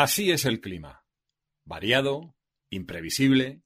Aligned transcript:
Así 0.00 0.30
es 0.30 0.44
el 0.44 0.60
clima. 0.60 1.04
Variado, 1.64 2.36
imprevisible, 2.70 3.62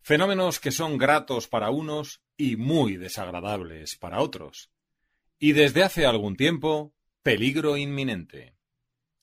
fenómenos 0.00 0.58
que 0.58 0.70
son 0.70 0.96
gratos 0.96 1.46
para 1.46 1.68
unos 1.68 2.22
y 2.38 2.56
muy 2.56 2.96
desagradables 2.96 3.94
para 3.96 4.22
otros. 4.22 4.70
Y 5.38 5.52
desde 5.52 5.82
hace 5.82 6.06
algún 6.06 6.36
tiempo, 6.36 6.94
peligro 7.22 7.76
inminente. 7.76 8.56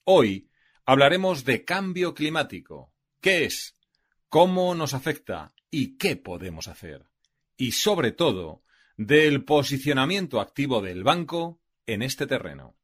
Hoy 0.04 0.52
hablaremos 0.86 1.46
de 1.46 1.66
cambio 1.66 2.14
climático. 2.14 2.94
¿Qué 3.22 3.46
es? 3.46 3.76
¿Cómo 4.30 4.76
nos 4.76 4.94
afecta? 4.94 5.56
¿Y 5.72 5.98
qué 5.98 6.16
podemos 6.16 6.68
hacer? 6.68 7.10
Y 7.58 7.72
sobre 7.72 8.12
todo, 8.12 8.62
del 8.98 9.46
posicionamiento 9.46 10.40
activo 10.40 10.80
del 10.80 11.04
banco 11.04 11.60
en 11.88 12.04
este 12.04 12.28
terreno. 12.28 12.78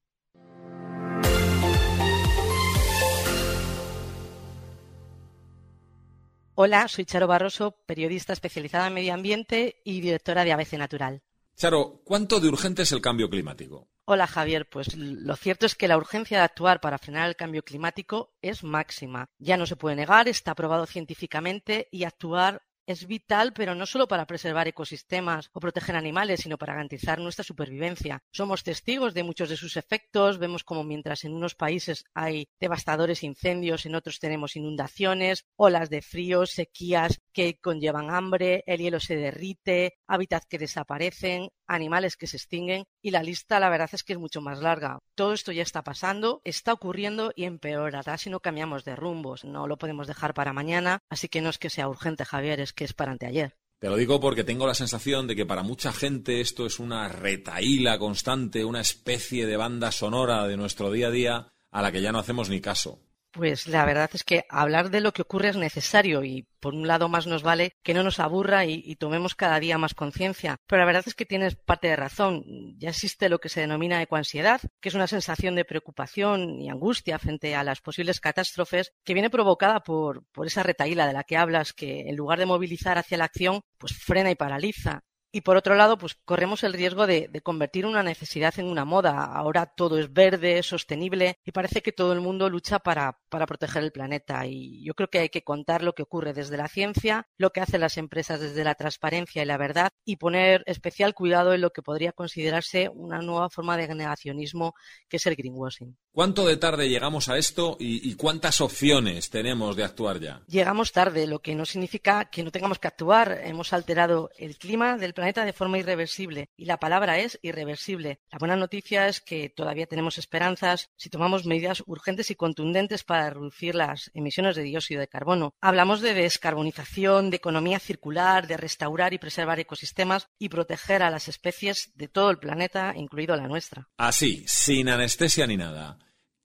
Hola, 6.59 6.87
soy 6.87 7.05
Charo 7.05 7.27
Barroso, 7.27 7.77
periodista 7.85 8.33
especializada 8.33 8.87
en 8.87 8.95
medio 8.95 9.13
ambiente 9.13 9.79
y 9.83 10.01
directora 10.01 10.43
de 10.43 10.53
ABC 10.53 10.73
Natural. 10.73 11.21
Charo, 11.55 12.01
¿cuánto 12.03 12.39
de 12.39 12.47
urgente 12.47 12.81
es 12.81 12.91
el 12.91 12.99
cambio 12.99 13.29
climático? 13.29 13.89
Hola 14.05 14.25
Javier, 14.25 14.67
pues 14.67 14.95
lo 14.95 15.35
cierto 15.35 15.67
es 15.67 15.75
que 15.75 15.87
la 15.87 15.97
urgencia 15.97 16.39
de 16.39 16.45
actuar 16.45 16.81
para 16.81 16.97
frenar 16.97 17.29
el 17.29 17.35
cambio 17.35 17.61
climático 17.61 18.33
es 18.41 18.63
máxima. 18.63 19.29
Ya 19.37 19.55
no 19.55 19.67
se 19.67 19.75
puede 19.75 19.97
negar, 19.97 20.27
está 20.27 20.53
aprobado 20.53 20.87
científicamente 20.87 21.89
y 21.91 22.05
actuar 22.05 22.63
es 22.87 23.05
vital, 23.05 23.53
pero 23.53 23.75
no 23.75 23.85
solo 23.85 24.07
para 24.07 24.25
preservar 24.25 24.67
ecosistemas 24.67 25.49
o 25.53 25.59
proteger 25.59 25.95
animales, 25.95 26.39
sino 26.39 26.57
para 26.57 26.73
garantizar 26.73 27.19
nuestra 27.19 27.43
supervivencia. 27.43 28.23
Somos 28.31 28.63
testigos 28.63 29.13
de 29.13 29.23
muchos 29.23 29.49
de 29.49 29.57
sus 29.57 29.77
efectos, 29.77 30.39
vemos 30.39 30.63
como 30.63 30.83
mientras 30.83 31.25
en 31.25 31.33
unos 31.33 31.53
países 31.53 32.05
hay 32.13 32.47
devastadores 32.59 33.23
incendios, 33.23 33.85
en 33.85 33.95
otros 33.95 34.19
tenemos 34.19 34.55
inundaciones, 34.55 35.45
olas 35.57 35.89
de 35.89 36.01
frío, 36.01 36.45
sequías 36.45 37.19
que 37.33 37.59
conllevan 37.59 38.09
hambre, 38.09 38.63
el 38.65 38.79
hielo 38.79 38.99
se 38.99 39.17
derrite, 39.17 39.97
hábitats 40.07 40.47
que 40.47 40.57
desaparecen, 40.57 41.49
animales 41.67 42.15
que 42.15 42.27
se 42.27 42.37
extinguen 42.37 42.85
y 43.07 43.11
la 43.11 43.23
lista 43.23 43.61
la 43.61 43.69
verdad 43.69 43.89
es 43.93 44.03
que 44.03 44.11
es 44.11 44.19
mucho 44.19 44.41
más 44.41 44.59
larga. 44.59 44.99
Todo 45.15 45.31
esto 45.31 45.53
ya 45.53 45.63
está 45.63 45.81
pasando, 45.81 46.41
está 46.43 46.73
ocurriendo 46.73 47.31
y 47.37 47.45
empeorará 47.45 48.17
si 48.17 48.29
no 48.29 48.41
cambiamos 48.41 48.83
de 48.83 48.97
rumbos. 48.97 49.45
No 49.45 49.65
lo 49.65 49.77
podemos 49.77 50.07
dejar 50.07 50.33
para 50.33 50.51
mañana, 50.51 50.99
así 51.09 51.29
que 51.29 51.41
no 51.41 51.49
es 51.49 51.57
que 51.57 51.69
sea 51.69 51.87
urgente, 51.87 52.25
Javier, 52.25 52.59
es 52.59 52.73
que 52.73 52.83
es 52.83 52.91
para 52.91 53.13
anteayer. 53.13 53.55
Te 53.79 53.87
lo 53.87 53.95
digo 53.95 54.19
porque 54.19 54.43
tengo 54.43 54.67
la 54.67 54.73
sensación 54.73 55.25
de 55.25 55.37
que 55.37 55.45
para 55.45 55.63
mucha 55.63 55.93
gente 55.93 56.41
esto 56.41 56.65
es 56.65 56.79
una 56.79 57.07
retaíla 57.07 57.97
constante, 57.97 58.65
una 58.65 58.81
especie 58.81 59.45
de 59.45 59.55
banda 59.55 59.93
sonora 59.93 60.45
de 60.45 60.57
nuestro 60.57 60.91
día 60.91 61.07
a 61.07 61.11
día 61.11 61.47
a 61.71 61.81
la 61.81 61.93
que 61.93 62.01
ya 62.01 62.11
no 62.11 62.19
hacemos 62.19 62.49
ni 62.49 62.59
caso. 62.59 63.06
Pues 63.31 63.67
la 63.67 63.85
verdad 63.85 64.09
es 64.13 64.23
que 64.23 64.45
hablar 64.49 64.89
de 64.89 65.01
lo 65.01 65.11
que 65.13 65.21
ocurre 65.21 65.49
es 65.49 65.57
necesario 65.57 66.23
y 66.23 66.47
por 66.59 66.73
un 66.73 66.87
lado 66.87 67.07
más 67.07 67.27
nos 67.27 67.43
vale 67.43 67.73
que 67.83 67.93
no 67.93 68.01
nos 68.01 68.19
aburra 68.19 68.65
y, 68.65 68.95
tomemos 68.95 69.35
cada 69.35 69.59
día 69.59 69.77
más 69.77 69.93
conciencia. 69.93 70.57
Pero 70.65 70.79
la 70.79 70.85
verdad 70.85 71.03
es 71.05 71.13
que 71.13 71.25
tienes 71.25 71.55
parte 71.55 71.87
de 71.87 71.95
razón. 71.95 72.43
Ya 72.77 72.89
existe 72.89 73.29
lo 73.29 73.39
que 73.39 73.49
se 73.49 73.61
denomina 73.61 74.01
ecoansiedad, 74.01 74.61
que 74.81 74.89
es 74.89 74.95
una 74.95 75.07
sensación 75.07 75.55
de 75.55 75.65
preocupación 75.65 76.59
y 76.61 76.69
angustia 76.69 77.19
frente 77.19 77.55
a 77.55 77.63
las 77.63 77.81
posibles 77.81 78.19
catástrofes 78.19 78.91
que 79.03 79.13
viene 79.13 79.29
provocada 79.29 79.81
por, 79.81 80.25
por 80.31 80.47
esa 80.47 80.63
retaíla 80.63 81.05
de 81.05 81.13
la 81.13 81.23
que 81.23 81.37
hablas, 81.37 81.73
que 81.73 82.09
en 82.09 82.15
lugar 82.15 82.39
de 82.39 82.47
movilizar 82.47 82.97
hacia 82.97 83.17
la 83.17 83.25
acción, 83.25 83.61
pues 83.77 83.93
frena 83.93 84.31
y 84.31 84.35
paraliza. 84.35 85.03
Y 85.31 85.41
por 85.41 85.57
otro 85.57 85.75
lado, 85.75 85.97
pues 85.97 86.15
corremos 86.25 86.63
el 86.63 86.73
riesgo 86.73 87.05
de, 87.05 87.29
convertir 87.43 87.85
una 87.85 88.01
necesidad 88.01 88.57
en 88.59 88.65
una 88.67 88.85
moda. 88.85 89.25
Ahora 89.25 89.65
todo 89.65 89.99
es 89.99 90.11
verde, 90.11 90.63
sostenible 90.63 91.37
y 91.45 91.51
parece 91.51 91.81
que 91.81 91.91
todo 91.91 92.13
el 92.13 92.21
mundo 92.21 92.49
lucha 92.49 92.79
para, 92.79 93.19
para 93.29 93.45
proteger 93.45 93.83
el 93.83 93.91
planeta. 93.91 94.45
Y 94.47 94.83
yo 94.83 94.93
creo 94.93 95.09
que 95.09 95.19
hay 95.19 95.29
que 95.29 95.43
contar 95.43 95.83
lo 95.83 95.93
que 95.93 96.03
ocurre 96.03 96.33
desde 96.33 96.57
la 96.57 96.67
ciencia, 96.67 97.27
lo 97.37 97.51
que 97.51 97.61
hacen 97.61 97.81
las 97.81 97.97
empresas 97.97 98.39
desde 98.39 98.63
la 98.63 98.75
transparencia 98.75 99.43
y 99.43 99.45
la 99.45 99.57
verdad 99.57 99.91
y 100.05 100.15
poner 100.15 100.63
especial 100.65 101.13
cuidado 101.13 101.53
en 101.53 101.61
lo 101.61 101.71
que 101.71 101.81
podría 101.81 102.13
considerarse 102.13 102.89
una 102.89 103.19
nueva 103.21 103.49
forma 103.49 103.77
de 103.77 103.93
negacionismo 103.93 104.73
que 105.09 105.17
es 105.17 105.25
el 105.25 105.35
greenwashing. 105.35 105.97
¿Cuánto 106.17 106.47
de 106.47 106.57
tarde 106.57 106.89
llegamos 106.89 107.29
a 107.29 107.37
esto 107.37 107.77
y, 107.79 108.09
y 108.09 108.15
cuántas 108.15 108.59
opciones 108.59 109.29
tenemos 109.29 109.75
de 109.75 109.83
actuar 109.83 110.19
ya? 110.19 110.41
Llegamos 110.47 110.91
tarde, 110.91 111.27
lo 111.27 111.43
que 111.43 111.53
no 111.53 111.63
significa 111.63 112.25
que 112.25 112.41
no 112.41 112.49
tengamos 112.49 112.79
que 112.79 112.87
actuar. 112.87 113.41
Hemos 113.43 113.71
alterado 113.71 114.31
el 114.35 114.57
clima 114.57 114.97
del 114.97 115.13
planeta 115.13 115.45
de 115.45 115.53
forma 115.53 115.77
irreversible. 115.77 116.49
Y 116.57 116.65
la 116.65 116.79
palabra 116.79 117.19
es 117.19 117.37
irreversible. 117.43 118.19
La 118.31 118.39
buena 118.39 118.55
noticia 118.55 119.07
es 119.07 119.21
que 119.21 119.49
todavía 119.49 119.85
tenemos 119.85 120.17
esperanzas 120.17 120.89
si 120.95 121.11
tomamos 121.11 121.45
medidas 121.45 121.83
urgentes 121.85 122.31
y 122.31 122.35
contundentes 122.35 123.03
para 123.03 123.29
reducir 123.29 123.75
las 123.75 124.09
emisiones 124.15 124.55
de 124.55 124.63
dióxido 124.63 125.01
de 125.01 125.07
carbono. 125.07 125.53
Hablamos 125.61 126.01
de 126.01 126.15
descarbonización, 126.15 127.29
de 127.29 127.37
economía 127.37 127.77
circular, 127.77 128.47
de 128.47 128.57
restaurar 128.57 129.13
y 129.13 129.19
preservar 129.19 129.59
ecosistemas 129.59 130.29
y 130.39 130.49
proteger 130.49 131.03
a 131.03 131.11
las 131.11 131.27
especies 131.27 131.91
de 131.93 132.07
todo 132.07 132.31
el 132.31 132.39
planeta, 132.39 132.93
incluido 132.95 133.35
la 133.35 133.47
nuestra. 133.47 133.87
Así, 133.97 134.43
sin 134.47 134.89
anestesia 134.89 135.45
ni 135.45 135.57
nada. 135.57 135.99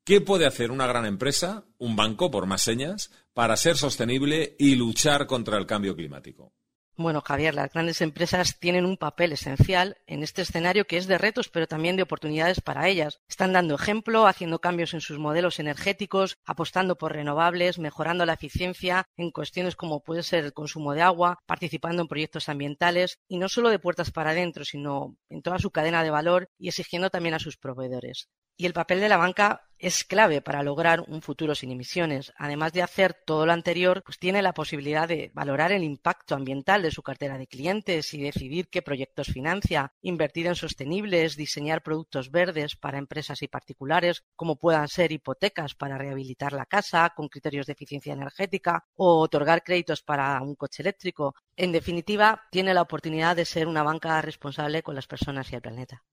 ¿Qué 0.04 0.20
puede 0.20 0.46
hacer 0.46 0.72
una 0.72 0.88
gran 0.88 1.06
empresa, 1.06 1.64
un 1.78 1.94
banco 1.94 2.28
por 2.32 2.46
más 2.46 2.62
señas, 2.62 3.12
para 3.34 3.56
ser 3.56 3.76
sostenible 3.76 4.56
y 4.58 4.74
luchar 4.74 5.28
contra 5.28 5.56
el 5.58 5.66
cambio 5.66 5.94
climático? 5.94 6.52
Bueno, 6.96 7.22
Javier, 7.24 7.54
las 7.54 7.72
grandes 7.72 8.00
empresas 8.00 8.58
tienen 8.58 8.84
un 8.84 8.96
papel 8.96 9.32
esencial 9.32 9.98
en 10.08 10.24
este 10.24 10.42
escenario 10.42 10.86
que 10.86 10.96
es 10.96 11.06
de 11.06 11.18
retos, 11.18 11.48
pero 11.48 11.68
también 11.68 11.94
de 11.94 12.02
oportunidades 12.02 12.60
para 12.60 12.88
ellas. 12.88 13.20
Están 13.28 13.52
dando 13.52 13.76
ejemplo, 13.76 14.26
haciendo 14.26 14.58
cambios 14.58 14.92
en 14.92 15.00
sus 15.00 15.20
modelos 15.20 15.60
energéticos, 15.60 16.36
apostando 16.44 16.98
por 16.98 17.12
renovables, 17.12 17.78
mejorando 17.78 18.26
la 18.26 18.34
eficiencia 18.34 19.06
en 19.16 19.30
cuestiones 19.30 19.76
como 19.76 20.02
puede 20.02 20.24
ser 20.24 20.44
el 20.44 20.52
consumo 20.52 20.94
de 20.94 21.02
agua, 21.02 21.38
participando 21.46 22.02
en 22.02 22.08
proyectos 22.08 22.48
ambientales 22.48 23.20
y 23.28 23.38
no 23.38 23.48
solo 23.48 23.70
de 23.70 23.78
puertas 23.78 24.10
para 24.10 24.30
adentro, 24.30 24.64
sino 24.64 25.16
en 25.30 25.42
toda 25.42 25.60
su 25.60 25.70
cadena 25.70 26.02
de 26.02 26.10
valor 26.10 26.50
y 26.58 26.68
exigiendo 26.68 27.08
también 27.08 27.34
a 27.34 27.38
sus 27.38 27.56
proveedores. 27.56 28.28
Y 28.56 28.66
el 28.66 28.72
papel 28.72 29.00
de 29.00 29.08
la 29.08 29.16
banca 29.16 29.62
es 29.82 30.04
clave 30.04 30.40
para 30.40 30.62
lograr 30.62 31.00
un 31.08 31.22
futuro 31.22 31.56
sin 31.56 31.72
emisiones. 31.72 32.32
Además 32.36 32.72
de 32.72 32.82
hacer 32.82 33.14
todo 33.26 33.46
lo 33.46 33.52
anterior, 33.52 34.02
pues 34.04 34.16
tiene 34.16 34.40
la 34.40 34.54
posibilidad 34.54 35.08
de 35.08 35.32
valorar 35.34 35.72
el 35.72 35.82
impacto 35.82 36.36
ambiental 36.36 36.82
de 36.82 36.92
su 36.92 37.02
cartera 37.02 37.36
de 37.36 37.48
clientes 37.48 38.14
y 38.14 38.22
decidir 38.22 38.68
qué 38.68 38.80
proyectos 38.80 39.26
financia, 39.26 39.92
invertir 40.00 40.46
en 40.46 40.54
sostenibles, 40.54 41.36
diseñar 41.36 41.82
productos 41.82 42.30
verdes 42.30 42.76
para 42.76 42.98
empresas 42.98 43.42
y 43.42 43.48
particulares, 43.48 44.22
como 44.36 44.54
puedan 44.54 44.86
ser 44.86 45.10
hipotecas 45.10 45.74
para 45.74 45.98
rehabilitar 45.98 46.52
la 46.52 46.66
casa 46.66 47.12
con 47.16 47.28
criterios 47.28 47.66
de 47.66 47.72
eficiencia 47.72 48.12
energética 48.12 48.84
o 48.94 49.18
otorgar 49.18 49.64
créditos 49.64 50.02
para 50.02 50.40
un 50.42 50.54
coche 50.54 50.82
eléctrico. 50.82 51.34
En 51.56 51.72
definitiva, 51.72 52.42
tiene 52.52 52.72
la 52.72 52.82
oportunidad 52.82 53.34
de 53.34 53.44
ser 53.44 53.66
una 53.66 53.82
banca 53.82 54.22
responsable 54.22 54.84
con 54.84 54.94
las 54.94 55.08
personas 55.08 55.50
y 55.50 55.56
el 55.56 55.62
planeta. 55.62 56.04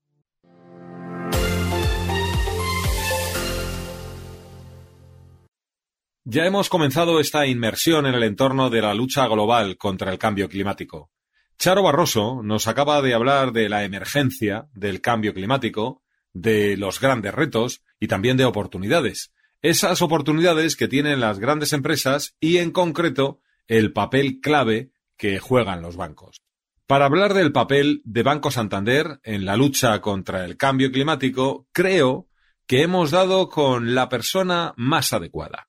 Ya 6.32 6.46
hemos 6.46 6.70
comenzado 6.70 7.20
esta 7.20 7.48
inmersión 7.48 8.06
en 8.06 8.14
el 8.14 8.22
entorno 8.22 8.70
de 8.70 8.84
la 8.84 8.94
lucha 8.94 9.26
global 9.26 9.78
contra 9.78 10.12
el 10.12 10.20
cambio 10.20 10.48
climático. 10.48 11.10
Charo 11.58 11.82
Barroso 11.82 12.44
nos 12.44 12.68
acaba 12.68 13.02
de 13.02 13.16
hablar 13.16 13.52
de 13.52 13.68
la 13.68 13.84
emergencia 13.84 14.68
del 14.76 15.02
cambio 15.02 15.34
climático, 15.34 16.04
de 16.32 16.78
los 16.78 17.00
grandes 17.00 17.34
retos 17.34 17.82
y 18.00 18.06
también 18.06 18.38
de 18.38 18.46
oportunidades. 18.46 19.34
Esas 19.64 20.04
oportunidades 20.04 20.76
que 20.76 20.88
tienen 20.88 21.20
las 21.20 21.40
grandes 21.40 21.74
empresas 21.74 22.36
y, 22.40 22.58
en 22.58 22.70
concreto, 22.70 23.40
el 23.68 23.92
papel 23.92 24.40
clave 24.40 24.92
que 25.18 25.40
juegan 25.40 25.82
los 25.82 25.96
bancos. 25.96 26.44
Para 26.86 27.06
hablar 27.06 27.34
del 27.34 27.52
papel 27.52 28.04
de 28.06 28.22
Banco 28.22 28.52
Santander 28.52 29.20
en 29.24 29.46
la 29.46 29.58
lucha 29.58 30.00
contra 30.00 30.46
el 30.46 30.58
cambio 30.58 30.92
climático, 30.92 31.68
creo 31.72 32.28
que 32.68 32.84
hemos 32.84 33.10
dado 33.10 33.50
con 33.50 33.96
la 33.96 34.10
persona 34.10 34.76
más 34.78 35.12
adecuada. 35.12 35.69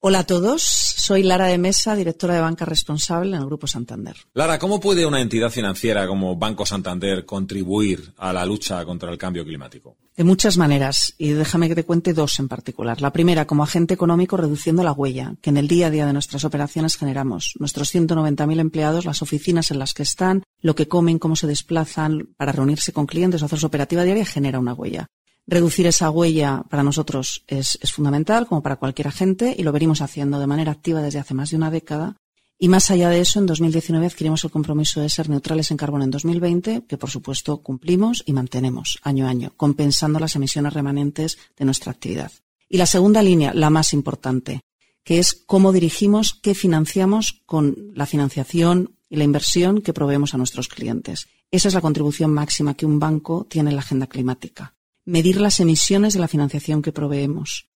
Hola 0.00 0.20
a 0.20 0.26
todos, 0.26 0.62
soy 0.62 1.24
Lara 1.24 1.46
de 1.46 1.58
Mesa, 1.58 1.96
directora 1.96 2.34
de 2.34 2.40
banca 2.40 2.64
responsable 2.64 3.34
en 3.34 3.42
el 3.42 3.46
Grupo 3.46 3.66
Santander. 3.66 4.14
Lara, 4.32 4.56
¿cómo 4.56 4.78
puede 4.78 5.04
una 5.04 5.20
entidad 5.20 5.50
financiera 5.50 6.06
como 6.06 6.36
Banco 6.36 6.64
Santander 6.64 7.26
contribuir 7.26 8.12
a 8.16 8.32
la 8.32 8.46
lucha 8.46 8.84
contra 8.84 9.10
el 9.10 9.18
cambio 9.18 9.44
climático? 9.44 9.96
De 10.16 10.22
muchas 10.22 10.56
maneras, 10.56 11.16
y 11.18 11.30
déjame 11.30 11.66
que 11.66 11.74
te 11.74 11.84
cuente 11.84 12.14
dos 12.14 12.38
en 12.38 12.46
particular. 12.46 13.00
La 13.00 13.12
primera, 13.12 13.48
como 13.48 13.64
agente 13.64 13.94
económico, 13.94 14.36
reduciendo 14.36 14.84
la 14.84 14.92
huella 14.92 15.34
que 15.42 15.50
en 15.50 15.56
el 15.56 15.66
día 15.66 15.88
a 15.88 15.90
día 15.90 16.06
de 16.06 16.12
nuestras 16.12 16.44
operaciones 16.44 16.96
generamos. 16.96 17.54
Nuestros 17.58 17.92
190.000 17.92 18.60
empleados, 18.60 19.04
las 19.04 19.20
oficinas 19.20 19.72
en 19.72 19.80
las 19.80 19.94
que 19.94 20.04
están, 20.04 20.44
lo 20.60 20.76
que 20.76 20.86
comen, 20.86 21.18
cómo 21.18 21.34
se 21.34 21.48
desplazan 21.48 22.28
para 22.36 22.52
reunirse 22.52 22.92
con 22.92 23.06
clientes 23.06 23.42
o 23.42 23.46
hacer 23.46 23.58
su 23.58 23.66
operativa 23.66 24.04
diaria 24.04 24.24
genera 24.24 24.60
una 24.60 24.74
huella. 24.74 25.08
Reducir 25.50 25.86
esa 25.86 26.10
huella 26.10 26.62
para 26.68 26.82
nosotros 26.82 27.42
es, 27.46 27.78
fundamental, 27.90 28.46
como 28.46 28.62
para 28.62 28.76
cualquier 28.76 29.08
agente, 29.08 29.56
y 29.56 29.62
lo 29.62 29.72
venimos 29.72 30.02
haciendo 30.02 30.38
de 30.38 30.46
manera 30.46 30.72
activa 30.72 31.00
desde 31.00 31.20
hace 31.20 31.32
más 31.32 31.48
de 31.48 31.56
una 31.56 31.70
década. 31.70 32.16
Y 32.58 32.68
más 32.68 32.90
allá 32.90 33.08
de 33.08 33.22
eso, 33.22 33.38
en 33.38 33.46
2019 33.46 34.04
adquirimos 34.04 34.44
el 34.44 34.50
compromiso 34.50 35.00
de 35.00 35.08
ser 35.08 35.30
neutrales 35.30 35.70
en 35.70 35.78
carbono 35.78 36.04
en 36.04 36.10
2020, 36.10 36.84
que 36.86 36.98
por 36.98 37.08
supuesto 37.08 37.62
cumplimos 37.62 38.22
y 38.26 38.34
mantenemos 38.34 38.98
año 39.02 39.26
a 39.26 39.30
año, 39.30 39.54
compensando 39.56 40.18
las 40.18 40.36
emisiones 40.36 40.74
remanentes 40.74 41.38
de 41.56 41.64
nuestra 41.64 41.92
actividad. 41.92 42.30
Y 42.68 42.76
la 42.76 42.84
segunda 42.84 43.22
línea, 43.22 43.54
la 43.54 43.70
más 43.70 43.94
importante, 43.94 44.60
que 45.02 45.18
es 45.18 45.32
cómo 45.32 45.72
dirigimos, 45.72 46.34
qué 46.34 46.54
financiamos 46.54 47.40
con 47.46 47.92
la 47.94 48.04
financiación 48.04 48.98
y 49.08 49.16
la 49.16 49.24
inversión 49.24 49.80
que 49.80 49.94
proveemos 49.94 50.34
a 50.34 50.36
nuestros 50.36 50.68
clientes. 50.68 51.26
Esa 51.50 51.68
es 51.68 51.74
la 51.74 51.80
contribución 51.80 52.34
máxima 52.34 52.74
que 52.74 52.84
un 52.84 52.98
banco 52.98 53.46
tiene 53.48 53.70
en 53.70 53.76
la 53.76 53.82
agenda 53.82 54.08
climática. 54.08 54.74
Medir 55.08 55.40
las 55.40 55.58
emisiones 55.58 56.12
de 56.12 56.20
la 56.20 56.28
financiación 56.28 56.82
que 56.82 56.92
proveemos 56.92 57.70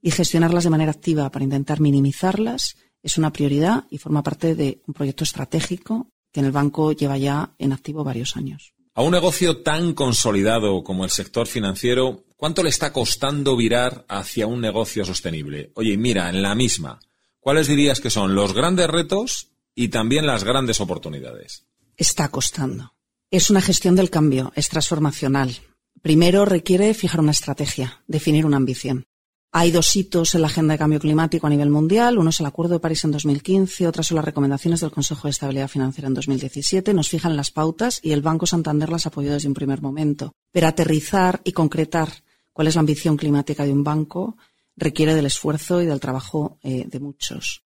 y 0.00 0.10
gestionarlas 0.10 0.64
de 0.64 0.70
manera 0.70 0.90
activa 0.90 1.30
para 1.30 1.44
intentar 1.44 1.80
minimizarlas 1.80 2.76
es 3.02 3.18
una 3.18 3.30
prioridad 3.30 3.84
y 3.90 3.98
forma 3.98 4.22
parte 4.22 4.54
de 4.54 4.80
un 4.86 4.94
proyecto 4.94 5.22
estratégico 5.22 6.08
que 6.32 6.40
en 6.40 6.46
el 6.46 6.52
banco 6.52 6.92
lleva 6.92 7.18
ya 7.18 7.52
en 7.58 7.74
activo 7.74 8.04
varios 8.04 8.38
años. 8.38 8.72
A 8.94 9.02
un 9.02 9.10
negocio 9.10 9.60
tan 9.60 9.92
consolidado 9.92 10.82
como 10.82 11.04
el 11.04 11.10
sector 11.10 11.46
financiero, 11.46 12.24
¿cuánto 12.38 12.62
le 12.62 12.70
está 12.70 12.90
costando 12.90 13.54
virar 13.54 14.06
hacia 14.08 14.46
un 14.46 14.62
negocio 14.62 15.04
sostenible? 15.04 15.72
Oye, 15.74 15.98
mira, 15.98 16.30
en 16.30 16.40
la 16.40 16.54
misma, 16.54 17.00
¿cuáles 17.38 17.66
dirías 17.66 18.00
que 18.00 18.08
son 18.08 18.34
los 18.34 18.54
grandes 18.54 18.86
retos 18.86 19.48
y 19.74 19.88
también 19.88 20.26
las 20.26 20.42
grandes 20.42 20.80
oportunidades? 20.80 21.66
Está 21.98 22.30
costando. 22.30 22.94
Es 23.30 23.50
una 23.50 23.60
gestión 23.60 23.94
del 23.94 24.08
cambio, 24.08 24.54
es 24.56 24.70
transformacional. 24.70 25.54
Primero 26.02 26.44
requiere 26.44 26.94
fijar 26.94 27.20
una 27.20 27.32
estrategia, 27.32 28.02
definir 28.06 28.46
una 28.46 28.56
ambición. 28.56 29.06
Hay 29.50 29.70
dos 29.70 29.96
hitos 29.96 30.34
en 30.34 30.42
la 30.42 30.48
agenda 30.48 30.74
de 30.74 30.78
cambio 30.78 31.00
climático 31.00 31.46
a 31.46 31.50
nivel 31.50 31.70
mundial. 31.70 32.18
Uno 32.18 32.30
es 32.30 32.38
el 32.38 32.46
Acuerdo 32.46 32.74
de 32.74 32.80
París 32.80 33.02
en 33.04 33.12
2015, 33.12 33.86
otras 33.86 34.06
son 34.06 34.16
las 34.16 34.24
recomendaciones 34.24 34.80
del 34.80 34.90
Consejo 34.90 35.26
de 35.26 35.30
Estabilidad 35.30 35.68
Financiera 35.68 36.06
en 36.06 36.14
2017. 36.14 36.92
Nos 36.92 37.08
fijan 37.08 37.36
las 37.36 37.50
pautas 37.50 37.98
y 38.02 38.12
el 38.12 38.20
Banco 38.20 38.46
Santander 38.46 38.90
las 38.90 39.06
apoyó 39.06 39.32
desde 39.32 39.48
un 39.48 39.54
primer 39.54 39.80
momento. 39.80 40.34
Pero 40.52 40.68
aterrizar 40.68 41.40
y 41.44 41.52
concretar 41.52 42.12
cuál 42.52 42.68
es 42.68 42.74
la 42.74 42.80
ambición 42.80 43.16
climática 43.16 43.64
de 43.64 43.72
un 43.72 43.82
banco 43.82 44.36
requiere 44.76 45.14
del 45.14 45.26
esfuerzo 45.26 45.82
y 45.82 45.86
del 45.86 45.98
trabajo 45.98 46.58
eh, 46.62 46.84
de 46.86 47.00
muchos. 47.00 47.64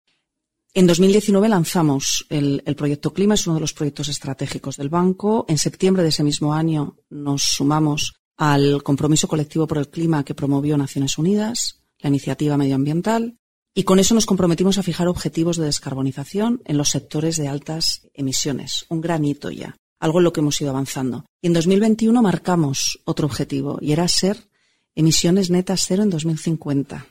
En 0.76 0.86
2019 0.86 1.48
lanzamos 1.48 2.26
el, 2.28 2.62
proyecto 2.76 3.14
Clima, 3.14 3.32
es 3.32 3.46
uno 3.46 3.54
de 3.54 3.62
los 3.62 3.72
proyectos 3.72 4.08
estratégicos 4.08 4.76
del 4.76 4.90
banco. 4.90 5.46
En 5.48 5.56
septiembre 5.56 6.02
de 6.02 6.10
ese 6.10 6.22
mismo 6.22 6.52
año 6.52 6.98
nos 7.08 7.44
sumamos 7.44 8.16
al 8.36 8.82
compromiso 8.82 9.26
colectivo 9.26 9.66
por 9.66 9.78
el 9.78 9.88
clima 9.88 10.22
que 10.22 10.34
promovió 10.34 10.76
Naciones 10.76 11.16
Unidas, 11.16 11.80
la 12.00 12.10
iniciativa 12.10 12.58
medioambiental, 12.58 13.38
y 13.74 13.84
con 13.84 13.98
eso 13.98 14.14
nos 14.14 14.26
comprometimos 14.26 14.76
a 14.76 14.82
fijar 14.82 15.08
objetivos 15.08 15.56
de 15.56 15.64
descarbonización 15.64 16.60
en 16.66 16.76
los 16.76 16.90
sectores 16.90 17.38
de 17.38 17.48
altas 17.48 18.02
emisiones, 18.12 18.84
un 18.90 19.00
gran 19.00 19.24
hito 19.24 19.50
ya, 19.50 19.78
algo 19.98 20.18
en 20.18 20.24
lo 20.24 20.34
que 20.34 20.40
hemos 20.40 20.60
ido 20.60 20.68
avanzando. 20.68 21.24
Y 21.40 21.46
en 21.46 21.54
2021 21.54 22.20
marcamos 22.20 23.00
otro 23.06 23.26
objetivo, 23.26 23.78
y 23.80 23.92
era 23.92 24.06
ser 24.08 24.50
emisiones 24.94 25.48
netas 25.48 25.86
cero 25.88 26.02
en 26.02 26.10
2050. 26.10 27.06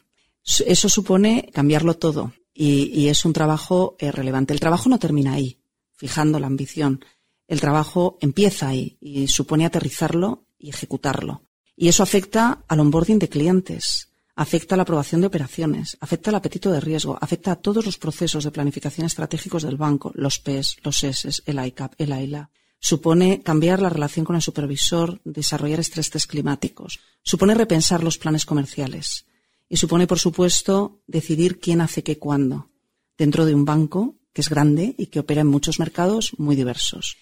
Eso 0.68 0.88
supone 0.88 1.50
cambiarlo 1.52 1.96
todo, 1.96 2.32
y, 2.56 2.86
y 2.86 3.10
es 3.10 3.26
un 3.26 3.34
trabajo 3.34 3.98
eh, 4.00 4.12
relevante. 4.12 4.54
El 4.54 4.62
trabajo 4.62 4.90
no 4.90 4.98
termina 4.98 5.34
ahí, 5.34 5.60
fijando 5.94 6.40
la 6.40 6.48
ambición. 6.48 7.04
El 7.48 7.62
trabajo 7.62 8.18
empieza 8.22 8.70
ahí 8.70 8.98
y 9.02 9.28
supone 9.28 9.66
aterrizarlo 9.66 10.46
y 10.58 10.70
ejecutarlo. 10.70 11.44
Y 11.76 11.90
eso 11.90 12.02
afecta 12.02 12.64
al 12.68 12.80
onboarding 12.80 13.20
de 13.20 13.30
clientes, 13.30 14.10
afecta 14.36 14.76
a 14.76 14.78
la 14.78 14.84
aprobación 14.84 15.22
de 15.22 15.28
operaciones, 15.28 15.98
afecta 16.00 16.30
al 16.30 16.38
apetito 16.38 16.72
de 16.72 16.80
riesgo, 16.80 17.18
afecta 17.20 17.52
a 17.52 17.56
todos 17.58 17.86
los 17.86 17.98
procesos 17.98 18.46
de 18.46 18.52
planificación 18.52 19.06
estratégicos 19.06 19.64
del 19.64 19.76
banco, 19.76 20.12
los 20.16 20.40
PES, 20.40 20.78
los 20.84 21.04
S, 21.04 21.30
el 21.46 21.66
ICAP, 21.66 21.94
el 21.98 22.14
AILA. 22.14 22.50
Supone 22.80 23.42
cambiar 23.42 23.82
la 23.82 23.90
relación 23.90 24.26
con 24.26 24.36
el 24.36 24.42
supervisor, 24.42 25.20
desarrollar 25.26 25.80
estrés 25.80 26.10
climáticos. 26.28 27.00
Supone 27.22 27.56
repensar 27.56 28.04
los 28.04 28.18
planes 28.18 28.46
comerciales. 28.46 29.25
Y 29.70 29.78
supone, 29.78 30.08
por 30.08 30.20
supuesto, 30.20 31.02
decidir 31.08 31.60
quién 31.60 31.82
hace 31.82 32.04
qué 32.04 32.20
cuándo, 32.20 32.70
dentro 33.18 33.46
de 33.46 33.56
un 33.56 33.66
banco 33.66 34.16
que 34.34 34.42
es 34.42 34.50
grande 34.50 34.96
y 34.98 35.08
que 35.08 35.20
opera 35.20 35.42
en 35.42 35.48
muchos 35.48 35.80
mercados 35.80 36.34
muy 36.38 36.56
diversos. 36.56 37.18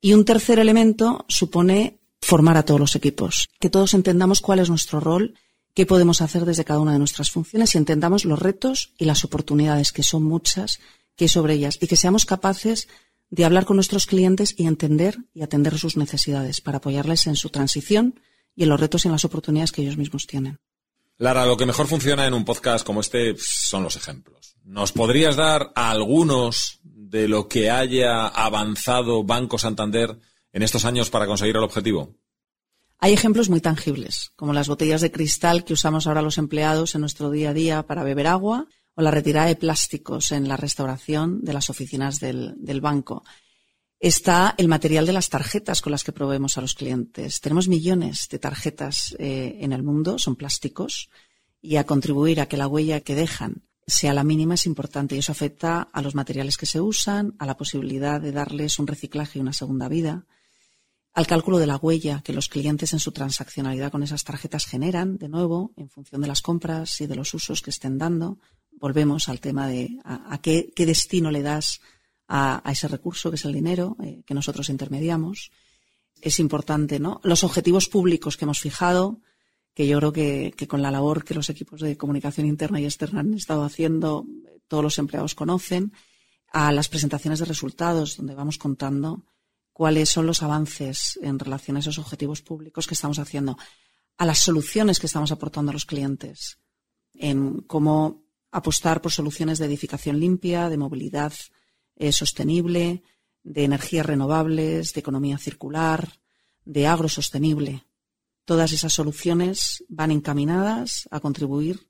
Y 0.00 0.14
un 0.14 0.24
tercer 0.24 0.58
elemento 0.58 1.24
supone 1.28 2.00
formar 2.20 2.56
a 2.56 2.64
todos 2.64 2.80
los 2.80 2.96
equipos, 2.96 3.48
que 3.60 3.68
todos 3.68 3.94
entendamos 3.94 4.40
cuál 4.40 4.60
es 4.60 4.70
nuestro 4.70 5.00
rol, 5.00 5.34
qué 5.74 5.86
podemos 5.86 6.22
hacer 6.22 6.44
desde 6.44 6.64
cada 6.64 6.80
una 6.80 6.92
de 6.92 6.98
nuestras 6.98 7.30
funciones 7.30 7.74
y 7.74 7.78
entendamos 7.78 8.24
los 8.24 8.38
retos 8.38 8.92
y 8.96 9.04
las 9.04 9.24
oportunidades, 9.24 9.92
que 9.92 10.02
son 10.02 10.22
muchas, 10.22 10.78
que 11.16 11.24
hay 11.24 11.28
sobre 11.28 11.54
ellas, 11.54 11.78
y 11.80 11.88
que 11.88 11.96
seamos 11.96 12.26
capaces 12.26 12.88
de 13.30 13.44
hablar 13.44 13.64
con 13.64 13.76
nuestros 13.76 14.06
clientes 14.06 14.54
y 14.56 14.66
entender 14.66 15.18
y 15.34 15.42
atender 15.42 15.78
sus 15.78 15.96
necesidades 15.96 16.60
para 16.60 16.78
apoyarles 16.78 17.26
en 17.26 17.34
su 17.34 17.48
transición 17.48 18.20
y 18.54 18.64
en 18.64 18.68
los 18.68 18.78
retos 18.78 19.04
y 19.04 19.08
en 19.08 19.12
las 19.12 19.24
oportunidades 19.24 19.72
que 19.72 19.82
ellos 19.82 19.96
mismos 19.96 20.26
tienen. 20.26 20.58
Lara, 21.22 21.46
lo 21.46 21.56
que 21.56 21.66
mejor 21.66 21.86
funciona 21.86 22.26
en 22.26 22.34
un 22.34 22.44
podcast 22.44 22.84
como 22.84 23.00
este 23.00 23.36
son 23.38 23.84
los 23.84 23.94
ejemplos. 23.94 24.56
¿Nos 24.64 24.90
podrías 24.90 25.36
dar 25.36 25.70
algunos 25.76 26.80
de 26.82 27.28
lo 27.28 27.46
que 27.46 27.70
haya 27.70 28.26
avanzado 28.26 29.22
Banco 29.22 29.56
Santander 29.56 30.18
en 30.52 30.62
estos 30.64 30.84
años 30.84 31.10
para 31.10 31.28
conseguir 31.28 31.54
el 31.54 31.62
objetivo? 31.62 32.16
Hay 32.98 33.12
ejemplos 33.12 33.48
muy 33.50 33.60
tangibles, 33.60 34.32
como 34.34 34.52
las 34.52 34.66
botellas 34.66 35.00
de 35.00 35.12
cristal 35.12 35.64
que 35.64 35.74
usamos 35.74 36.08
ahora 36.08 36.22
los 36.22 36.38
empleados 36.38 36.96
en 36.96 37.02
nuestro 37.02 37.30
día 37.30 37.50
a 37.50 37.54
día 37.54 37.82
para 37.84 38.02
beber 38.02 38.26
agua 38.26 38.66
o 38.96 39.02
la 39.02 39.12
retirada 39.12 39.46
de 39.46 39.54
plásticos 39.54 40.32
en 40.32 40.48
la 40.48 40.56
restauración 40.56 41.44
de 41.44 41.52
las 41.52 41.70
oficinas 41.70 42.18
del, 42.18 42.54
del 42.56 42.80
banco. 42.80 43.22
Está 44.02 44.56
el 44.58 44.66
material 44.66 45.06
de 45.06 45.12
las 45.12 45.28
tarjetas 45.28 45.80
con 45.80 45.92
las 45.92 46.02
que 46.02 46.10
proveemos 46.10 46.58
a 46.58 46.60
los 46.60 46.74
clientes. 46.74 47.40
Tenemos 47.40 47.68
millones 47.68 48.26
de 48.28 48.40
tarjetas 48.40 49.14
eh, 49.20 49.58
en 49.60 49.72
el 49.72 49.84
mundo, 49.84 50.18
son 50.18 50.34
plásticos, 50.34 51.08
y 51.60 51.76
a 51.76 51.86
contribuir 51.86 52.40
a 52.40 52.46
que 52.46 52.56
la 52.56 52.66
huella 52.66 53.02
que 53.02 53.14
dejan 53.14 53.62
sea 53.86 54.12
la 54.12 54.24
mínima 54.24 54.54
es 54.54 54.66
importante 54.66 55.14
y 55.14 55.18
eso 55.18 55.30
afecta 55.30 55.82
a 55.82 56.02
los 56.02 56.16
materiales 56.16 56.56
que 56.56 56.66
se 56.66 56.80
usan, 56.80 57.36
a 57.38 57.46
la 57.46 57.56
posibilidad 57.56 58.20
de 58.20 58.32
darles 58.32 58.80
un 58.80 58.88
reciclaje 58.88 59.38
y 59.38 59.42
una 59.42 59.52
segunda 59.52 59.86
vida 59.86 60.26
al 61.14 61.28
cálculo 61.28 61.58
de 61.58 61.68
la 61.68 61.76
huella 61.76 62.22
que 62.24 62.32
los 62.32 62.48
clientes 62.48 62.92
en 62.94 62.98
su 62.98 63.12
transaccionalidad 63.12 63.92
con 63.92 64.02
esas 64.02 64.24
tarjetas 64.24 64.66
generan, 64.66 65.16
de 65.16 65.28
nuevo, 65.28 65.74
en 65.76 65.88
función 65.88 66.22
de 66.22 66.26
las 66.26 66.42
compras 66.42 67.00
y 67.00 67.06
de 67.06 67.14
los 67.14 67.34
usos 67.34 67.62
que 67.62 67.70
estén 67.70 67.98
dando. 67.98 68.38
Volvemos 68.80 69.28
al 69.28 69.38
tema 69.38 69.68
de 69.68 69.90
a, 70.04 70.40
qué, 70.42 70.72
destino 70.74 71.30
le 71.30 71.42
das 71.42 71.80
a, 72.34 72.62
ese 72.72 72.88
recurso, 72.88 73.28
que 73.30 73.36
es 73.36 73.44
el 73.44 73.52
dinero, 73.52 73.94
eh, 74.02 74.22
que 74.24 74.32
nosotros 74.32 74.70
intermediamos. 74.70 75.50
Es 76.22 76.40
importante, 76.40 76.98
¿no? 76.98 77.20
Los 77.24 77.44
objetivos 77.44 77.88
públicos 77.88 78.38
que 78.38 78.46
hemos 78.46 78.58
fijado, 78.58 79.20
que 79.74 79.86
yo 79.86 79.98
creo 79.98 80.12
que, 80.14 80.54
que 80.56 80.66
con 80.66 80.80
la 80.80 80.90
labor 80.90 81.24
que 81.24 81.34
los 81.34 81.50
equipos 81.50 81.82
de 81.82 81.98
comunicación 81.98 82.46
interna 82.46 82.80
y 82.80 82.86
externa 82.86 83.20
han 83.20 83.34
estado 83.34 83.64
haciendo, 83.64 84.24
todos 84.66 84.82
los 84.82 84.98
empleados 84.98 85.34
conocen, 85.34 85.92
a 86.50 86.72
las 86.72 86.88
presentaciones 86.88 87.38
de 87.38 87.44
resultados, 87.44 88.16
donde 88.16 88.34
vamos 88.34 88.56
contando 88.56 89.26
cuáles 89.74 90.08
son 90.08 90.26
los 90.26 90.42
avances 90.42 91.18
en 91.22 91.38
relación 91.38 91.76
a 91.76 91.80
esos 91.80 91.98
objetivos 91.98 92.40
públicos 92.40 92.86
que 92.86 92.94
estamos 92.94 93.18
haciendo, 93.18 93.58
a 94.16 94.24
las 94.24 94.38
soluciones 94.38 95.00
que 95.00 95.06
estamos 95.06 95.32
aportando 95.32 95.68
a 95.68 95.74
los 95.74 95.84
clientes, 95.84 96.58
en 97.12 97.60
cómo 97.60 98.24
apostar 98.50 99.02
por 99.02 99.12
soluciones 99.12 99.58
de 99.58 99.66
edificación 99.66 100.18
limpia, 100.18 100.70
de 100.70 100.78
movilidad 100.78 101.34
eh, 102.02 102.12
sostenible, 102.12 103.02
de 103.44 103.64
energías 103.64 104.06
renovables, 104.06 104.92
de 104.92 105.00
economía 105.00 105.38
circular, 105.38 106.20
de 106.64 106.86
agrosostenible. 106.86 107.84
Todas 108.44 108.72
esas 108.72 108.92
soluciones 108.92 109.84
van 109.88 110.10
encaminadas 110.10 111.08
a 111.12 111.20
contribuir 111.20 111.88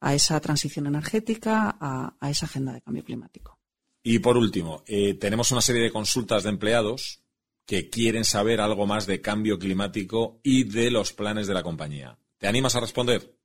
a 0.00 0.14
esa 0.14 0.40
transición 0.40 0.86
energética, 0.86 1.76
a 1.78 2.30
esa 2.30 2.46
agenda 2.46 2.72
de 2.72 2.80
cambio 2.80 3.04
climático. 3.04 3.58
Y 4.02 4.18
por 4.18 4.36
último, 4.36 4.82
eh, 4.86 5.14
tenemos 5.14 5.52
una 5.52 5.60
serie 5.60 5.82
de 5.82 5.92
consultas 5.92 6.42
de 6.42 6.48
empleados 6.48 7.22
que 7.66 7.90
quieren 7.90 8.24
saber 8.24 8.60
algo 8.60 8.86
más 8.86 9.06
de 9.06 9.20
cambio 9.20 9.58
climático 9.58 10.40
y 10.42 10.64
de 10.64 10.90
los 10.90 11.12
planes 11.12 11.46
de 11.46 11.54
la 11.54 11.62
compañía. 11.62 12.18
¿Te 12.38 12.48
animas 12.48 12.74
a 12.74 12.80
responder? 12.80 13.36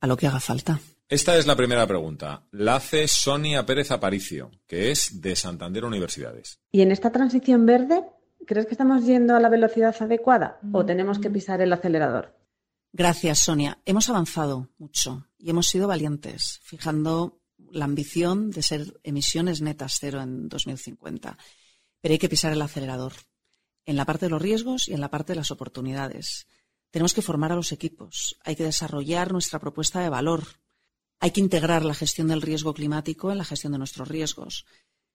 A 0.00 0.06
lo 0.06 0.16
que 0.16 0.26
haga 0.26 0.40
falta. 0.40 0.78
Esta 1.08 1.36
es 1.36 1.46
la 1.46 1.54
primera 1.54 1.86
pregunta. 1.86 2.46
La 2.50 2.76
hace 2.76 3.06
Sonia 3.08 3.66
Pérez 3.66 3.90
Aparicio, 3.90 4.50
que 4.66 4.90
es 4.90 5.20
de 5.20 5.36
Santander 5.36 5.84
Universidades. 5.84 6.60
¿Y 6.72 6.80
en 6.80 6.92
esta 6.92 7.12
transición 7.12 7.66
verde, 7.66 8.02
crees 8.46 8.66
que 8.66 8.72
estamos 8.72 9.04
yendo 9.04 9.36
a 9.36 9.40
la 9.40 9.50
velocidad 9.50 9.94
adecuada 10.00 10.58
o 10.72 10.84
tenemos 10.86 11.18
que 11.18 11.28
pisar 11.28 11.60
el 11.60 11.74
acelerador? 11.74 12.34
Gracias, 12.90 13.40
Sonia. 13.40 13.78
Hemos 13.84 14.08
avanzado 14.08 14.70
mucho 14.78 15.26
y 15.36 15.50
hemos 15.50 15.66
sido 15.66 15.88
valientes, 15.88 16.60
fijando 16.62 17.42
la 17.70 17.84
ambición 17.84 18.50
de 18.50 18.62
ser 18.62 18.98
emisiones 19.02 19.60
netas 19.60 19.98
cero 20.00 20.22
en 20.22 20.48
2050. 20.48 21.36
Pero 22.00 22.12
hay 22.12 22.18
que 22.18 22.30
pisar 22.30 22.52
el 22.52 22.62
acelerador 22.62 23.12
en 23.84 23.96
la 23.96 24.06
parte 24.06 24.26
de 24.26 24.30
los 24.30 24.40
riesgos 24.40 24.88
y 24.88 24.94
en 24.94 25.02
la 25.02 25.10
parte 25.10 25.32
de 25.34 25.36
las 25.36 25.50
oportunidades. 25.50 26.46
Tenemos 26.90 27.12
que 27.12 27.22
formar 27.22 27.52
a 27.52 27.56
los 27.56 27.72
equipos, 27.72 28.38
hay 28.42 28.56
que 28.56 28.64
desarrollar 28.64 29.32
nuestra 29.32 29.58
propuesta 29.58 30.00
de 30.00 30.08
valor, 30.08 30.44
hay 31.20 31.30
que 31.30 31.40
integrar 31.40 31.84
la 31.84 31.94
gestión 31.94 32.28
del 32.28 32.42
riesgo 32.42 32.74
climático 32.74 33.30
en 33.30 33.38
la 33.38 33.44
gestión 33.44 33.72
de 33.72 33.78
nuestros 33.78 34.08
riesgos. 34.08 34.66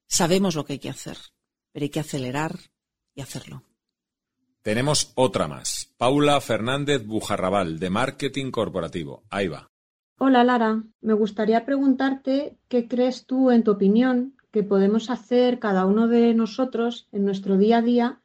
Sabemos 0.08 0.56
lo 0.56 0.66
que 0.66 0.74
hay 0.74 0.80
que 0.80 0.90
hacer, 0.90 1.18
pero 1.72 1.84
hay 1.84 1.90
que 1.90 2.00
acelerar 2.00 2.58
y 3.14 3.22
hacerlo. 3.22 3.64
Tenemos 4.62 5.14
otra 5.16 5.48
más. 5.48 5.94
Paula 5.98 6.40
Fernández 6.42 7.06
Bujarrabal, 7.06 7.80
de 7.80 7.90
Marketing 7.90 8.52
Corporativo. 8.52 9.24
Ahí 9.30 9.48
va. 9.48 9.70
Hola 10.18 10.44
Lara, 10.44 10.84
me 11.00 11.14
gustaría 11.14 11.66
preguntarte 11.66 12.58
qué 12.68 12.90
crees 12.90 13.26
tú, 13.26 13.52
en 13.52 13.64
tu 13.64 13.72
opinión, 13.72 14.36
que 14.52 14.64
podemos 14.64 15.10
hacer 15.10 15.60
cada 15.60 15.86
uno 15.86 16.08
de 16.08 16.34
nosotros 16.34 17.08
en 17.12 17.24
nuestro 17.24 17.58
día 17.58 17.78
a 17.78 17.82
día 17.82 18.20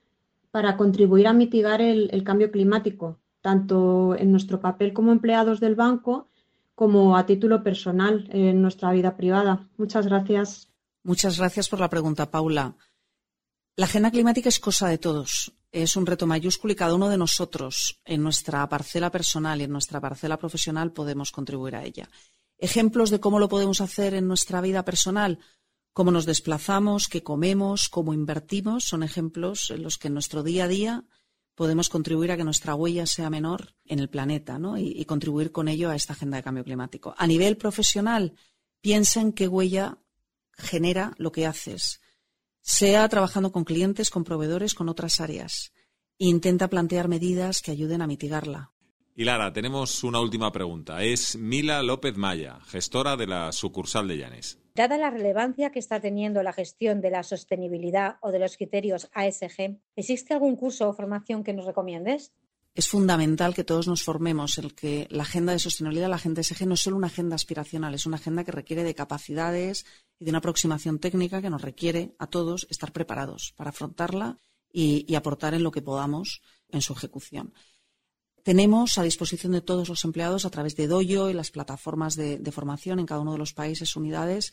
para 0.51 0.77
contribuir 0.77 1.27
a 1.29 1.33
mitigar 1.33 1.81
el, 1.81 2.25
cambio 2.25 2.51
climático, 2.51 3.21
tanto 3.41 4.17
en 4.17 4.31
nuestro 4.31 4.61
papel 4.61 4.93
como 4.93 5.13
empleados 5.13 5.61
del 5.61 5.75
banco 5.75 6.29
como 6.75 7.17
a 7.17 7.27
título 7.27 7.63
personal 7.63 8.29
en 8.31 8.61
nuestra 8.63 8.93
vida 8.93 9.17
privada. 9.17 9.69
Muchas 9.77 10.07
gracias. 10.07 10.69
Muchas 11.03 11.39
gracias 11.39 11.69
por 11.69 11.81
la 11.81 11.91
pregunta, 11.91 12.31
Paula. 12.31 12.77
La 13.77 13.87
agenda 13.87 14.11
climática 14.11 14.49
es 14.49 14.61
cosa 14.61 14.89
de 14.89 14.99
todos. 14.99 15.53
Es 15.73 15.97
un 15.97 16.07
reto 16.07 16.27
mayúsculo 16.27 16.73
y 16.73 16.77
cada 16.77 16.95
uno 16.95 17.09
de 17.09 17.19
nosotros, 17.19 18.01
en 18.05 18.23
nuestra 18.23 18.69
parcela 18.69 19.11
personal 19.11 19.61
y 19.61 19.65
en 19.65 19.73
nuestra 19.73 20.01
parcela 20.01 20.39
profesional, 20.39 20.93
podemos 20.93 21.33
contribuir 21.33 21.75
a 21.75 21.85
ella. 21.85 22.09
Ejemplos 22.59 23.11
de 23.11 23.19
cómo 23.19 23.41
lo 23.41 23.49
podemos 23.49 23.81
hacer 23.81 24.15
en 24.15 24.29
nuestra 24.29 24.61
vida 24.61 24.85
personal, 24.85 25.41
cómo 25.93 26.13
nos 26.13 26.27
desplazamos, 26.27 27.09
qué 27.09 27.25
comemos, 27.25 27.89
cómo 27.89 28.15
invertimos, 28.15 28.85
son 28.85 29.03
ejemplos 29.03 29.71
en 29.71 29.83
los 29.83 29.99
que 29.99 30.09
en 30.09 30.15
nuestro 30.15 30.45
día 30.45 30.65
a 30.65 30.69
día 30.69 31.05
podemos 31.55 31.89
contribuir 31.89 32.33
a 32.33 32.37
que 32.37 32.45
nuestra 32.45 32.75
huella 32.75 33.07
sea 33.07 33.31
menor 33.31 33.75
en 33.85 33.99
el 33.99 34.09
planeta 34.09 34.59
y, 34.79 35.01
y, 35.01 35.05
contribuir 35.05 35.53
con 35.53 35.69
ello 35.69 35.91
a 35.91 35.97
esta 35.97 36.13
agenda 36.13 36.37
de 36.37 36.43
cambio 36.43 36.65
climático. 36.65 37.15
A 37.17 37.27
nivel 37.27 37.57
profesional, 37.57 38.35
piensa 38.81 39.21
en 39.21 39.33
qué 39.33 39.49
huella 39.49 39.99
genera 40.57 41.15
lo 41.19 41.33
que 41.33 41.47
haces, 41.47 42.01
sea 42.61 43.09
trabajando 43.09 43.53
con 43.53 43.65
clientes, 43.65 44.11
con 44.11 44.25
proveedores, 44.25 44.75
con 44.75 44.89
otras 44.89 45.21
áreas. 45.21 45.73
Intenta 46.19 46.69
plantear 46.69 47.09
medidas 47.09 47.61
que 47.61 47.71
ayuden 47.71 48.03
a 48.03 48.07
mitigarla. 48.07 48.73
Y 49.17 49.25
Lara, 49.25 49.53
tenemos 49.53 50.03
una 50.03 50.21
última 50.21 50.51
pregunta. 50.51 51.03
Es 51.05 51.37
Mila 51.37 51.83
López 51.83 52.17
Maya, 52.17 52.59
gestora 52.67 53.17
de 53.17 53.27
la 53.27 53.53
sucursal 53.53 54.09
de 54.09 54.19
Llanes. 54.19 54.59
Dada 54.77 54.99
la 54.99 55.11
relevancia 55.11 55.71
que 55.71 55.79
está 55.79 56.01
teniendo 56.01 56.43
la 56.43 56.53
gestión 56.53 57.01
de 57.01 57.11
la 57.11 57.23
sostenibilidad 57.23 58.17
o 58.21 58.33
de 58.33 58.41
los 58.41 58.57
criterios 58.57 59.09
ASG, 59.13 59.79
¿existe 59.95 60.35
algún 60.35 60.57
curso 60.57 60.89
o 60.89 60.93
formación 60.93 61.45
que 61.45 61.53
nos 61.53 61.67
recomiendes? 61.67 62.33
es 62.75 62.89
fundamental 62.89 63.55
que 63.55 63.63
todos 63.63 63.87
nos 63.87 64.03
formemos 64.03 64.59
en 64.59 64.71
que 64.71 65.07
la 65.11 65.23
agenda 65.23 65.53
de 65.53 65.61
sostenibilidad, 65.61 66.09
la 66.09 66.17
agenda 66.17 66.43
SG, 66.43 66.67
no 66.67 66.75
es 66.75 66.81
solo 66.81 66.97
una 66.97 67.07
agenda 67.07 67.37
aspiracional, 67.37 67.95
es 67.95 68.05
una 68.05 68.17
agenda 68.17 68.43
que 68.43 68.51
requiere 68.51 68.83
de 68.83 68.97
capacidades 68.97 69.87
y 70.19 70.25
de 70.25 70.33
una 70.33 70.39
aproximación 70.39 70.99
técnica 70.99 71.41
que 71.41 71.51
nos 71.51 71.63
requiere 71.63 72.17
a 72.19 72.27
todos 72.27 72.67
estar 72.71 72.93
preparados 72.93 73.55
para 73.57 73.71
afrontarla 73.71 74.39
y, 74.73 75.15
aportar 75.15 75.55
en 75.55 75.63
lo 75.63 75.71
que 75.71 75.83
podamos 75.83 76.43
en 76.69 76.83
su 76.83 76.95
ejecución. 76.95 77.55
Tenemos 78.45 78.99
a 78.99 79.03
disposición 79.03 79.53
de 79.53 79.63
todos 79.63 79.89
los 79.89 80.05
empleados 80.05 80.45
a 80.45 80.51
través 80.51 80.77
de 80.77 80.87
Doyo 80.87 81.31
y 81.31 81.33
las 81.33 81.51
plataformas 81.51 82.15
de, 82.15 82.53
formación 82.53 82.99
en 82.99 83.07
cada 83.07 83.23
uno 83.23 83.33
de 83.33 83.39
los 83.39 83.55
países, 83.55 83.97
unidades, 83.97 84.53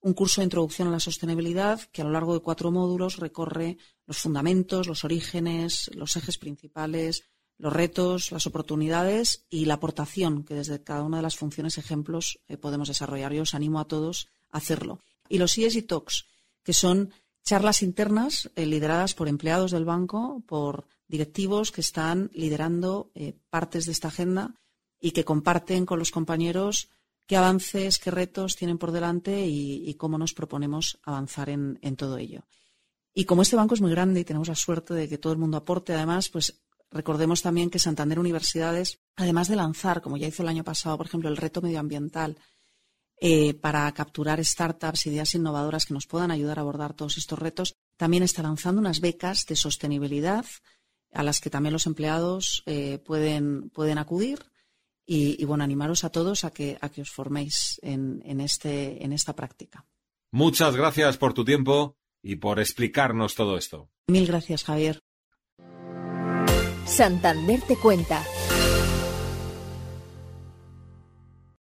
un 0.00 0.14
curso 0.14 0.40
de 0.40 0.46
introducción 0.46 0.88
a 0.88 0.90
la 0.90 1.00
sostenibilidad 1.00 1.78
que 1.92 2.00
a 2.00 2.06
lo 2.06 2.12
largo 2.12 2.32
de 2.32 2.40
cuatro 2.40 2.70
módulos 2.70 3.18
recorre 3.18 3.76
los 4.06 4.16
fundamentos, 4.16 4.86
los 4.86 5.04
orígenes, 5.04 5.90
los 5.94 6.16
ejes 6.16 6.38
principales, 6.38 7.24
los 7.58 7.74
retos, 7.74 8.32
las 8.32 8.46
oportunidades 8.46 9.44
y 9.50 9.66
la 9.66 9.74
aportación 9.74 10.42
que 10.42 10.54
desde 10.54 10.82
cada 10.82 11.02
una 11.02 11.18
de 11.18 11.22
las 11.22 11.36
funciones 11.36 11.76
ejemplos 11.76 12.40
eh, 12.48 12.56
podemos 12.56 12.88
desarrollar. 12.88 13.34
Yo 13.34 13.42
os 13.42 13.54
animo 13.54 13.80
a 13.80 13.86
todos 13.86 14.28
a 14.50 14.58
hacerlo. 14.58 15.00
Y 15.28 15.36
los 15.36 15.58
ESG 15.58 15.86
Talks, 15.86 16.24
que 16.62 16.72
son 16.72 17.12
charlas 17.44 17.82
internas 17.82 18.50
eh, 18.56 18.64
lideradas 18.64 19.12
por 19.12 19.28
empleados 19.28 19.72
del 19.72 19.84
banco, 19.84 20.42
por 20.46 20.86
directivos 21.08 21.72
que 21.72 21.80
están 21.80 22.30
liderando 22.32 23.10
eh, 23.14 23.38
partes 23.50 23.86
de 23.86 23.92
esta 23.92 24.08
agenda 24.08 24.54
y 25.00 25.12
que 25.12 25.24
comparten 25.24 25.86
con 25.86 25.98
los 25.98 26.10
compañeros 26.10 26.90
qué 27.26 27.36
avances, 27.36 27.98
qué 27.98 28.10
retos 28.10 28.56
tienen 28.56 28.78
por 28.78 28.92
delante 28.92 29.46
y, 29.46 29.92
cómo 29.94 30.18
nos 30.18 30.32
proponemos 30.32 30.98
avanzar 31.02 31.48
en, 31.48 31.96
todo 31.96 32.18
ello. 32.18 32.44
Y 33.12 33.24
como 33.24 33.42
este 33.42 33.56
banco 33.56 33.74
es 33.74 33.80
muy 33.80 33.90
grande 33.90 34.20
y 34.20 34.24
tenemos 34.24 34.48
la 34.48 34.54
suerte 34.54 34.94
de 34.94 35.08
que 35.08 35.18
todo 35.18 35.32
el 35.32 35.38
mundo 35.38 35.56
aporte, 35.56 35.92
además, 35.92 36.28
pues 36.28 36.62
Recordemos 36.90 37.42
también 37.42 37.68
que 37.68 37.78
Santander 37.78 38.18
Universidades, 38.18 39.00
además 39.16 39.48
de 39.48 39.56
lanzar, 39.56 40.00
como 40.00 40.16
ya 40.16 40.28
hizo 40.28 40.42
el 40.42 40.48
año 40.48 40.64
pasado, 40.64 40.96
por 40.96 41.06
ejemplo, 41.06 41.28
el 41.28 41.36
reto 41.36 41.60
medioambiental 41.60 42.38
eh, 43.20 43.54
para 43.54 43.92
capturar 43.92 44.44
startups, 44.44 45.06
ideas 45.06 45.34
innovadoras 45.34 45.86
que 45.86 45.94
nos 45.94 46.06
puedan 46.06 46.30
ayudar 46.30 46.58
a 46.58 46.62
abordar 46.62 46.94
todos 46.94 47.18
estos 47.18 47.38
retos, 47.38 47.74
también 47.96 48.22
está 48.22 48.42
lanzando 48.42 48.80
unas 48.80 49.00
becas 49.00 49.46
de 49.46 49.56
sostenibilidad 49.56 50.44
a 51.16 51.22
las 51.22 51.40
que 51.40 51.50
también 51.50 51.72
los 51.72 51.86
empleados 51.86 52.62
eh, 52.66 52.98
pueden, 52.98 53.70
pueden 53.70 53.98
acudir. 53.98 54.50
Y, 55.08 55.44
bueno, 55.44 55.62
animaros 55.62 56.02
a 56.02 56.10
todos 56.10 56.42
a 56.42 56.50
que, 56.50 56.78
a 56.80 56.88
que 56.88 57.02
os 57.02 57.10
forméis 57.10 57.78
en, 57.82 58.22
en, 58.24 58.40
este, 58.40 59.04
en 59.04 59.12
esta 59.12 59.36
práctica. 59.36 59.86
Muchas 60.32 60.74
gracias 60.74 61.16
por 61.16 61.32
tu 61.32 61.44
tiempo 61.44 61.96
y 62.22 62.36
por 62.36 62.58
explicarnos 62.58 63.36
todo 63.36 63.56
esto. 63.56 63.88
Mil 64.08 64.26
gracias, 64.26 64.64
Javier. 64.64 65.00
Santander 66.86 67.60
te 67.62 67.76
cuenta. 67.76 68.24